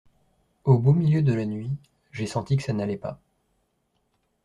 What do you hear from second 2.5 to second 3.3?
que ça n’allait pas.